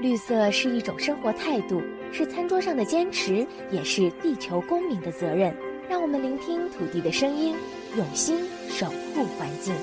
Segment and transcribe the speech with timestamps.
[0.00, 5.54] 绿色是一种生活态度，是餐桌上的坚持，也是地球公民的责任。
[5.90, 7.54] 让我们聆听土地的声音，
[7.98, 8.38] 用心
[8.70, 9.74] 守护环境。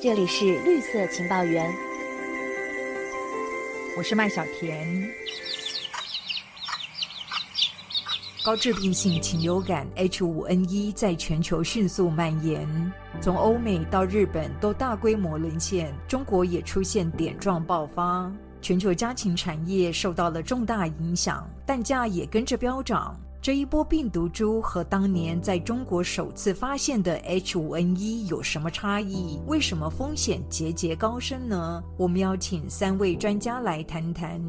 [0.00, 1.70] 这里是绿色情报员，
[3.98, 5.06] 我是麦小甜。
[8.42, 12.66] 高致病性禽流感 H5N1 在全球迅速蔓延，
[13.20, 23.14] 从欧美到日本都大规模沦陷，中国也出现点状爆发，全球家禽产业受到了重大影响，蛋价也跟着飙涨。
[23.42, 29.40] 这一波病毒株和当年在中国首次发现的 H5N1 有什么差异？
[29.48, 31.82] 为什么风险节节高升呢？
[31.96, 34.40] 我们要请三位专家来谈谈。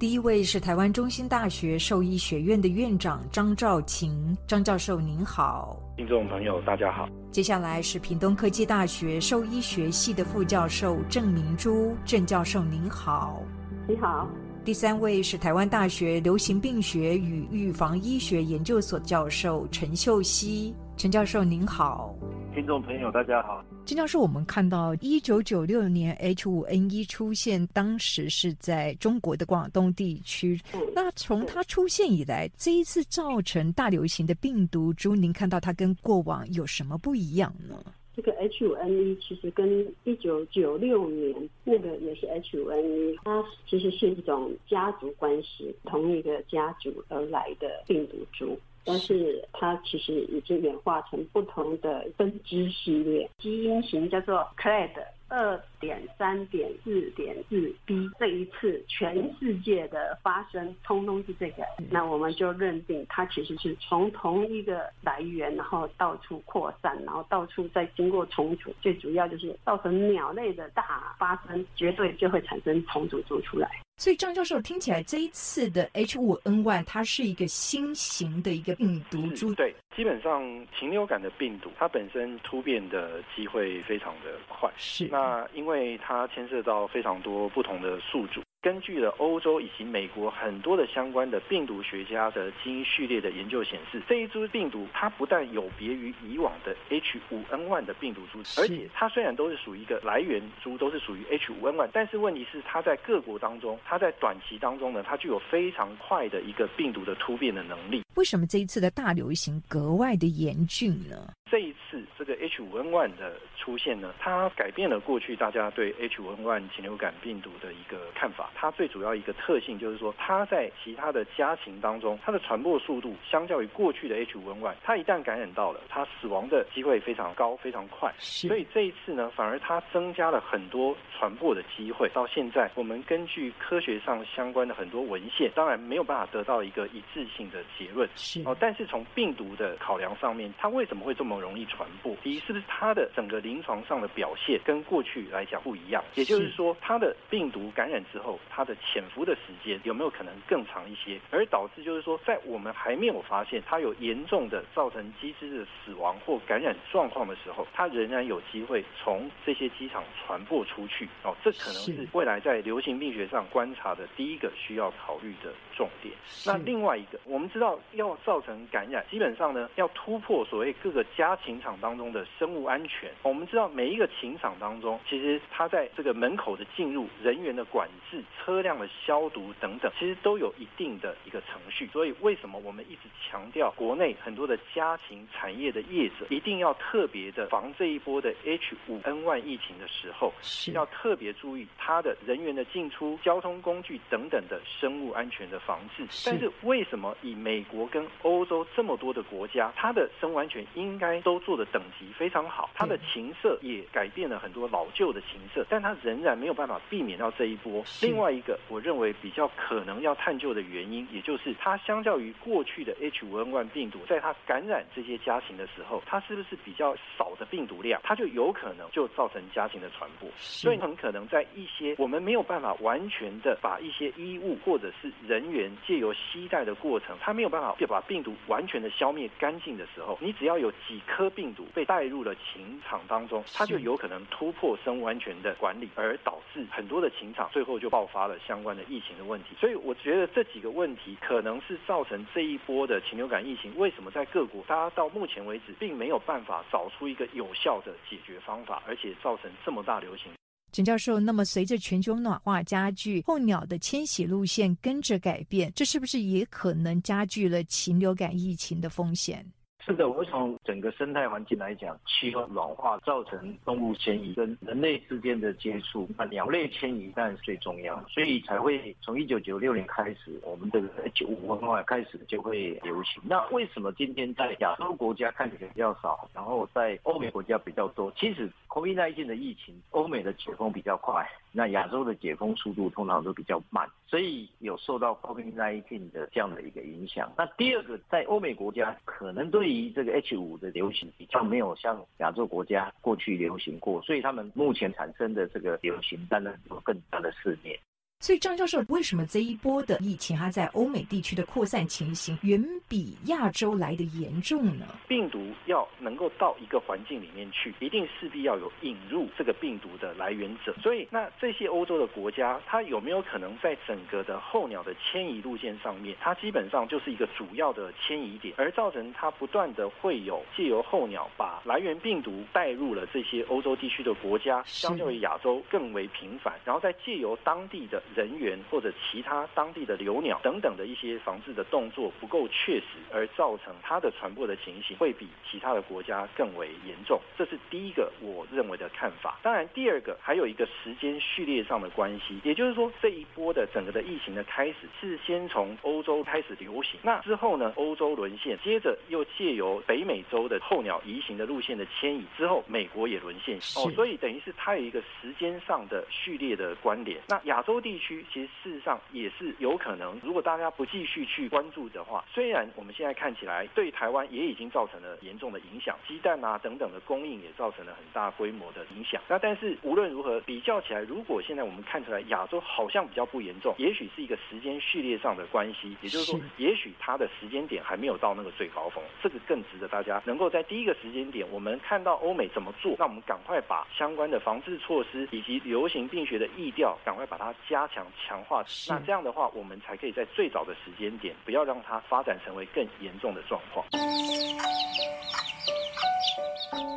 [0.00, 5.78] 第一位是台湾中心大学兽医学院的院长张兆勤，张教授您好。
[5.96, 7.08] 听众朋友大家好。
[7.30, 13.44] 接下来是屏东科技大学兽医学系的副教授郑明珠，郑教授您好。
[13.90, 14.30] 你好。
[14.64, 22.14] 第三位是台湾大学流行病学与预防医学研究所教授陈秀熙，陈教授您好，
[22.54, 23.64] 听众朋友大家好。
[23.84, 30.60] 金教授，我们看到一九九六年 H5N1 出现，当时是在中国的广东地区。
[30.94, 37.74] 那从它出现以来，这一次造成大流行的病毒株，您看到它跟过往有什么不一样呢？
[38.20, 55.02] 这个 H5N1 其实跟一九九六年那个也是 H5N1，它其实是一种家族关系，同一个家族而来的病毒株，但是它其实已经演化成不同的分支系列，基因型叫做 Clade。
[55.30, 73.70] 二点三点四点四 B 这一次全世界的发生，通通是这个，那我们就认定它其实是从同一个来源，然后到处扩散，然后到处再经过重组，最主要就是造成鸟类的大发生，绝对就会产生重组做出来。
[74.00, 79.54] 所以张教授听起来，这一次的 H5N1 它是一个新型的一个病毒株。
[79.54, 80.42] 对，基本上
[80.74, 84.70] 禽流感的病毒，它本身突变的机会非常的快。
[84.78, 85.06] 是。
[85.08, 88.40] 那因为它牵涉到非常多不同的宿主。
[88.62, 108.02] 根据了欧洲以及美国很多的相关的病毒学家的基因序列的研究显示，这一株病毒它不但有别于以往的 H5N1 的病毒株，而且它虽然都是属于一个来源株，都是属于 H5N1，但是问题是它在各国当中，它在短期当中呢，它具有非常快的一个病毒的突变的能力。
[108.16, 111.32] 为什么这一次的大流行格外的严峻呢？
[111.50, 118.50] 这一次这个 H5N1 的出现呢，它改变了过去大家对 H5N1 禽流感病毒的一个看法。
[118.54, 128.14] 它最主要一个特性就是说，它在其他的家禽当中，它的传播速度相较于过去的 H5N1，它一旦感染到了，它死亡的机会非常高，非常快。
[128.18, 132.08] 所以这一次呢，反而它增加了很多传播的机会。
[132.14, 137.99] 到现在，我们根据科学上相关的很多文献，当然没有办法得到一个一致性的结论。
[138.14, 141.40] 是哦，但是从病毒的考量上面，它为什么会这么？
[141.40, 142.14] 容易传播。
[142.22, 146.04] 第一，是不是它的整个临床上的表现跟过去来讲不一样？
[146.16, 151.18] 也就是说，它的病毒感染之后，它的潜伏的时间有没有可能更长一些？
[151.30, 161.08] 而导致就是说，在我们还没有发现它有严重的造成机制的死亡或感染状况的时候，它仍然有机会从这些机场传播出去。
[161.22, 166.12] 哦，这可能是未来在流行病学上观察的第一个需要考虑的重点。
[166.44, 171.36] 那另外一个，我们知道要造成感染，基本上呢要突破所谓各个家。
[171.42, 181.86] 禽场当中的生物安全，我们知道每一个禽场当中，其实它在这个门口的进入、人员的管制、车辆的消毒等等，其实都有一定的一个程序。
[181.92, 190.30] 所以为什么我们一直强调国内很多的家禽产业的业者一定要特别的防这一波的 H5N1 疫情的时候，
[190.74, 196.04] 要特别注意它的人员的进出、交通工具等等的生物安全的防治。
[196.26, 207.84] 但是为什么以美国跟欧洲这么多的国家，它的生物安全应该都做的等级非常好，它的禽舍也改变了很多老旧的禽舍，但它仍然没有办法避免到这一波。
[208.02, 220.28] 另外一个，我认为比较可能要探究的原因，也就是它相较于过去的 H5N1 病毒，在它感染这些家禽的时候，它是不是比较少的病毒量，它就有可能就造成家禽的传播。
[220.36, 230.98] 所以很可能在一些我们没有办法完全的把一些衣物或者是人员借由携带的过程，它没有办法就把病毒完全的消灭干净的时候，你只要有几。
[231.06, 239.56] 颗病毒被带入了禽场当中，它就有可能突破生物安全的管理，而导致很多的禽场最后就爆发了相关的疫情的问题。
[239.58, 250.30] 所以我觉得这几个问题可能是造成这一波的禽流感疫情为什么在各国大家到目前为止并没有办法找出一个有效的解决方法，而且造成这么大流行。
[250.72, 259.44] 陈教授，那么随着全球暖化加剧，候鸟的迁徙路线跟着改变，这是不是也可能加剧了禽流感疫情的风险？
[259.82, 273.22] 是的，我从整个生态环境来讲，气候暖化造成动物迁移跟人类之间的接触，那鸟类迁移当然是最重要，所以才会从一九九六年开始，我们的 H 五文化开始就会流行。
[273.24, 278.12] 那为什么今天在亚洲国家看起来比较少，然后在欧美国家比较多？
[278.16, 287.32] 其实 COVID-19 的疫情，欧美的解封比较快，那亚洲的解封速度通常都比较慢，所以有受到 COVID-19 的这样的一个影响。
[287.36, 297.78] 那第二个，在欧美国家可能对对于这个 H 五的流行比较没有像亚洲国家过去流行过，所以他们目前产生的这个流行当然有更大的肆虐。
[298.22, 304.84] 所以张教授，为什么这一波的疫情它在欧美地区的扩散情形远比亚洲来的严重呢？
[305.08, 310.74] 病毒要能够到一个环境里面去，一定势必要有引入这个病毒的来源者。
[310.82, 328.02] 所以，那这些欧洲的国家，它有没有可能在整个的候鸟的迁移路线上面，它基本上就是一个主要的迁移点，而造成它不断的会有借由候鸟把来源病毒带入了这些欧洲地区的国家，相较于亚洲更为频繁，然后再借由当地的。
[328.14, 337.20] 人员或者其他当地的留鸟等等的一些防治的动作不够确实，而造成它的传播的情形会比其他的国家更为严重。
[337.36, 339.38] 这是第一个我认为的看法。
[339.42, 353.56] 当然，第二个还有一个时间序列上的关系，也就是说，这一波的整个的疫情的开始是先从欧洲开始流行，那之后呢，欧洲沦陷，接着又借由北美洲的候鸟移行的路线的迁移之后，美国也沦陷。
[353.76, 357.20] 哦，所以等于是它有一个时间上的序列的关联。
[357.28, 369.22] 那亚洲地区其实事实上也是有可能，如果大家不继续去关注的话，虽然我们现在看起来对台湾也已经造成了严重的影响，鸡蛋啊等等的供应也造成了很大规模的影响。
[369.28, 388.06] 那但是无论如何比较起来，如果现在我们看出来亚洲好像比较不严重，也许是一个时间序列上的关系，也就是说，也许它的时间点还没有到那个最高峰，这个更值得大家能够在第一个时间点，我们看到欧美怎么做，那我们赶快把相关的防治措施以及流行病学的意调，赶快把它加强。
[388.26, 393.84] 强化，那这样的话，我们才可以在最早的时间点，不要让它发展成为更严重的状况。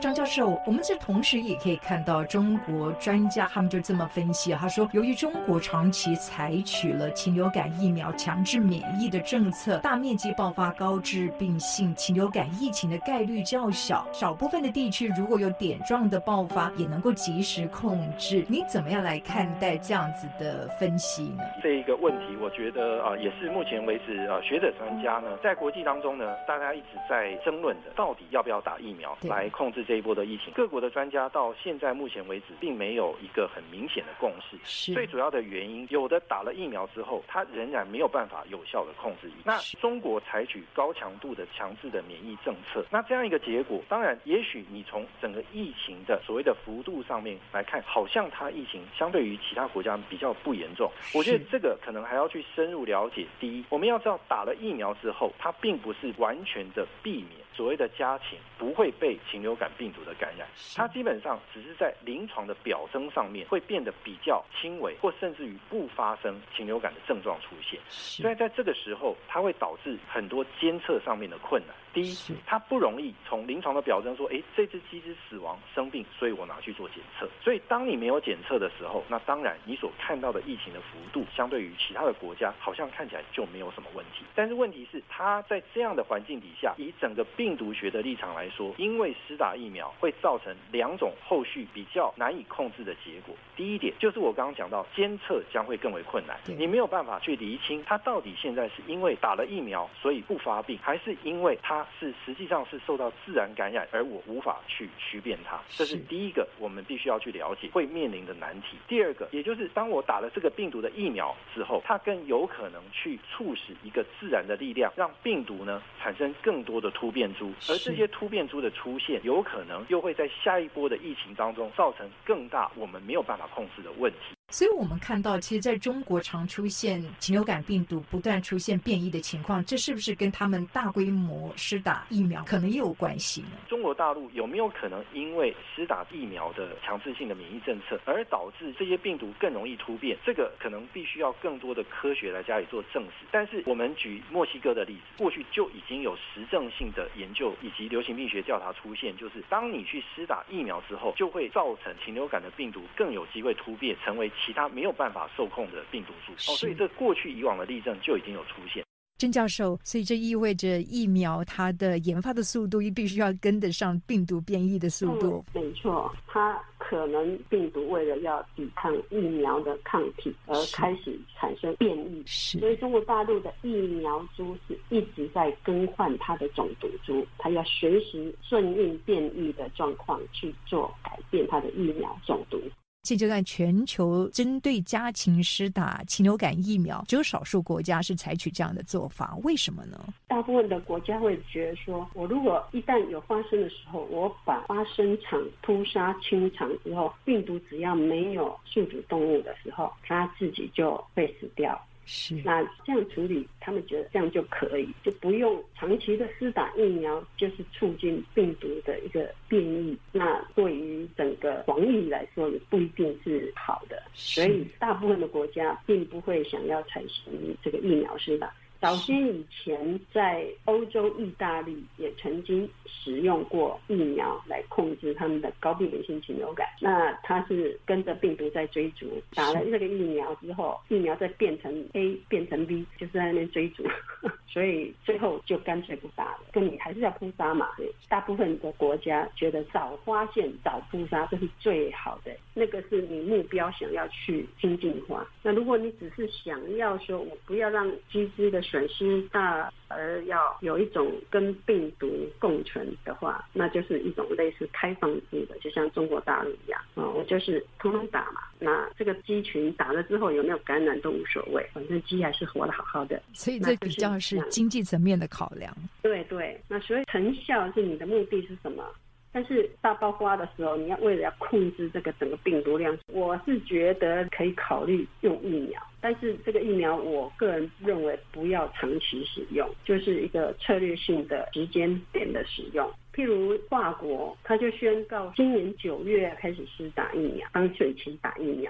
[0.02, 18.46] 张教授，我们这同时也可以看到中国专家他们就这么分析，他说，由于中国长期采取了禽流感疫苗强制免疫的政策，大面积爆发高致病性禽流感疫情的概率较小，少部分的地区如果有点状的爆发，也能够及时控制。
[18.50, 21.44] 你怎么样来看待这样子的分析呢？
[21.62, 30.54] 这一个问题，我觉得啊，也是目前为止啊，学者专家呢，在国际当中呢，大家一直在争论的，到底要不要打疫苗来控制这一波的疫情？
[30.54, 34.58] 各国的专家到现在目前为止，并没有一个很明显的共识。
[34.64, 50.90] 是最主要的原因，有的打了疫苗之后，它仍然没有办法有效的控制疫那中国采取高强度的强制的免疫政策，那这样一个结果，当然，也许你从整个疫情的所谓的幅度上面来看，好像它疫情相对于其他国家比较不严重。
[51.14, 53.26] 我觉得这个可能还要去深入了解。
[53.40, 57.43] 第一，我们要知道打了疫苗之后，它并不是完全的避免。
[57.56, 67.80] 所谓的家禽不会被禽流感病毒的感染，它基本上只是在临床的表征上面会变得比较轻微，或甚至于不发生禽流感的症状出现。
[67.90, 71.76] 所以在这个时候，它会导致很多监测上面的困难。
[71.94, 72.16] 第一，
[72.48, 77.30] 它不容易从临床的表征说，哎，这只鸡只死亡生病，所以我拿去做检测。
[77.40, 84.26] 所以当你没有检测的时候，那当然你所看到的疫情的幅度，相对于其他的国家，好像看起来就没有什么问题。
[84.34, 93.36] 但是问题是，它在这样的环境底下，以整个病毒学的立场来说，因为施打疫苗会造成两种后续比较难以控制的结果。
[93.56, 101.86] 第一点就是我刚刚讲到，监测将会更为困难，你没有办法去厘清它到底现在是因为打了疫苗所以不发病，还是因为它。
[102.00, 108.78] 是实际上是受到自然感染，而我无法去区辨它，这是第一个我们必须要去了解会面临的难题。
[108.88, 124.36] 第二个，也就是当我打了这个病毒的疫苗之后，它更有可能去促使一个自然的力量，让病毒呢产生更多的突变株，而这些突变株的出现，有可能又会在下一波的疫情当中造成更大我们没有办法控制的问题。
[124.54, 133.48] 所以我们看到，其实在中国常出现禽流感病毒不断出现变异的情况，这是不是跟他们大规模施打疫苗可能也有关系呢？
[133.68, 140.16] 中国大陆有没有可能因为施打疫苗的强制性的免疫政策，而导致这些病毒更容易突变？
[140.24, 143.26] 这个可能必须要更多的科学来加以做证实。
[143.32, 154.32] 但是我们举墨西哥的例子，过去就已经有实证性的研究以及流行病学调查出现，就是当你去施打疫苗之后，就会造成禽流感的病毒更有机会突变，成为。
[154.46, 158.84] 其他没有办法受控的病毒株哦，所以这过去以往的例证就已经有出现。
[159.16, 165.46] 郑教授，所以这意味着疫苗它的研发的速度必须要跟得上病毒变异的速度。
[165.54, 182.60] 没错，它可能病毒为了要抵抗疫苗的抗体而开始产生变异，所以中国大陆的疫苗株是一直在更换它的种毒株，它要随时顺应变异的状况去做改变它的疫苗种毒。
[183.04, 189.38] 现阶段，全球针对家禽施打禽流感疫苗，只有少数国家是采取这样的做法。
[189.44, 190.00] 为什么呢？
[190.26, 201.78] 大部分的国家会觉得说，我如果一旦有发生的时候，我把发生场扑杀清场之后，病毒只要没有宿主动物的时候，它自己就会死掉。
[202.06, 209.98] 是，那这样处理，他们觉得这样就可以，就不用长期的施打疫苗，就是促进病毒的一个变异。
[210.12, 214.04] 那对于整个防疫来说，也不一定是好的。
[214.14, 217.34] 所以，大部分的国家并不会想要采行
[217.64, 218.54] 这个疫苗施打。
[218.84, 226.68] 早先以前在欧洲、意大利也曾经使用过疫苗来控制他们的高病原性禽流感。
[226.82, 233.86] 那它是跟着病毒在追逐，打了这个疫苗之后，疫苗再变成 A 变成 B，就是在那边追逐，
[234.46, 236.42] 所以最后就干脆不打了。
[236.52, 237.70] 跟你还是要扑杀嘛？
[238.10, 245.26] 大部分的国家觉得早发现早扑杀这是最好的，那个是你目标想要去精进化。
[245.42, 248.62] 那如果你只是想要说我不要让鸡只的。
[248.74, 258.42] 损失大而要有一种跟病毒共存的话，那就是一种类似开放式的，就像中国大陆一样啊，我就是通通打嘛。
[258.58, 263.22] 那这个鸡群打了之后有没有感染都无所谓，反正鸡还是活得好好的。
[263.32, 265.72] 所以这比较是经济层面的考量。
[266.02, 268.84] 对对，那所以成效是你的目的是什么？
[269.32, 275.80] 但是大爆发的时候，你要为了要控制这个整个病毒量，我是觉得可以考虑用疫苗。
[276.06, 282.86] 但是这个疫苗，我个人认为不要长期使用，就是一个策略性的时间点的使用。
[283.14, 288.70] 譬如法国，他就宣告今年九月开始施打疫苗，当水期打疫苗。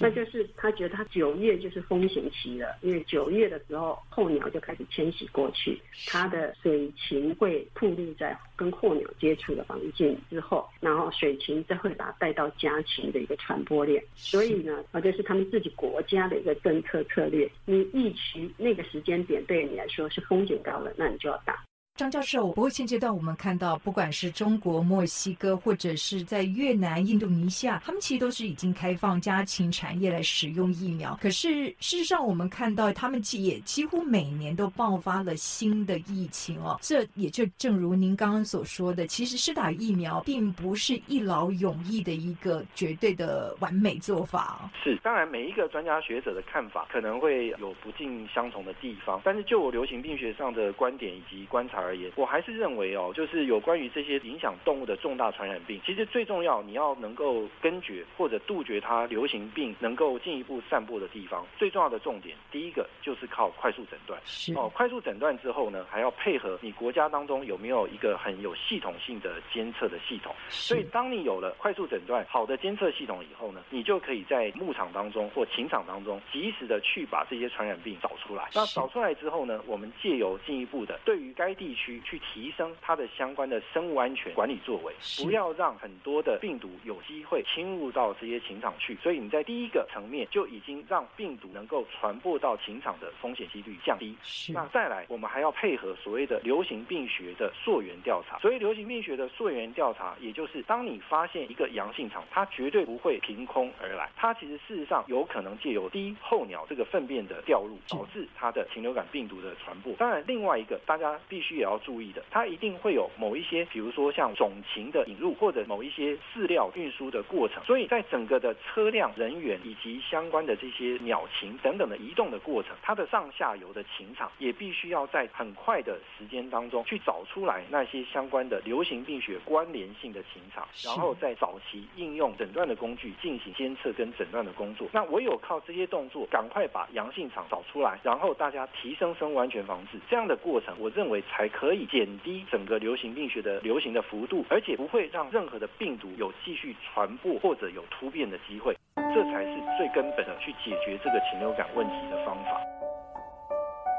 [0.00, 17.50] 那就是他觉得他九月就是风险期了，因为九月的时候候鸟就开始迁徙过去，它的水禽会暴露在跟候鸟接触的环境之后，然后水禽再会把它带到家禽的一个传播链，所以呢，啊，这是他们自己国家的一个政策策略。
[17.64, 21.62] 你疫区那个时间点对你来说是风险高了，那你就要打。
[21.98, 31.18] 张教授，不过现阶段我们看到，不管是中国、墨西哥，或者是在越南、印度尼西亚，他们其实都是已经开放家禽产业来使用疫苗。
[31.20, 36.78] 可是事实上，我们看到他们也几乎每年都爆发了新的疫情哦。
[36.80, 44.70] 这也就正如您刚刚所说的，其实施打疫苗并不是一劳永逸的一个绝对的完美做法。
[44.84, 51.87] 是，当然每一个专家学者的看法可能会有不尽相同的地方，但是就我流行病学上的观点以及观察。
[51.88, 61.46] 而言，我还是认为哦，就是有关于这些影响动物的重大传染病，其实最重要，你要能够根绝或者杜绝它流行病能够进一步散播的地方。
[61.56, 64.20] 最重要的重点，第一个就是靠快速诊断。
[64.54, 70.34] 哦，快速诊断之后呢，还要配合你国家当中有没有一个很有系统性的监测的系统。
[70.50, 78.48] 所以，当你有了快速诊断好的监测系统以后呢，你就可以在牧场当中或禽场当中及时的去把这些传染病找出来。
[78.54, 84.92] 那找出来之后呢，我们借由进一步的对于该地区去提升它的相关的生物安全管理作为，
[85.22, 88.96] 不要让很多的病毒有机会侵入到这些禽场去。
[88.96, 94.16] 所以你在第一个层面就已经让病毒能够传播到禽场的风险几率降低。
[94.52, 98.38] 那再来，我们还要配合所谓的流行病学的溯源调查。
[98.40, 109.92] 所以流行病学的溯源调查，也就是当你发现一个阳性场，它绝对不会凭空而来，它其实事实上有可能借由低候鸟这个粪便的掉入，导致它的禽流感病毒的传播。
[109.94, 111.67] 当然，另外一个大家必须要。
[111.68, 117.62] 要注意的，它一定会有某一些，比如说像种禽的引入，或者某一些饲料运输的过程。
[117.64, 134.88] 所以在整个的车辆、人员以及相关的这些鸟禽等等的移动的过程，它的上下游的禽场也必须要在很快的时间当中去找出来那些相关的流行病学关联性的禽场，然后在早期应用诊断的工具进行监测跟诊断的工作。
[134.92, 148.76] 那唯有靠这些动作，赶快把阳性场找出来，然后大家提升生物安全防治，这样的过程，我认为可以减低整个流行病学的流行的幅度，而且不会让任何的病毒有继续传播或者有突变的机会。
[149.14, 152.60] 这才是最根本的去解决这个禽流感问题的方法。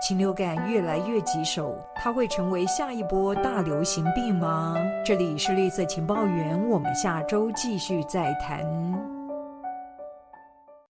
[0.01, 4.75] 禽流感越来越棘手，它会成为下一波大流行病吗？
[5.05, 9.18] 这里是绿色情报员，我们下周继续再谈。